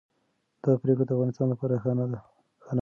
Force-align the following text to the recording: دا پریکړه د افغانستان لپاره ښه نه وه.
دا 0.63 0.71
پریکړه 0.81 1.05
د 1.07 1.11
افغانستان 1.15 1.47
لپاره 1.51 1.81
ښه 1.83 1.91
نه 1.97 2.03
وه. 2.09 2.19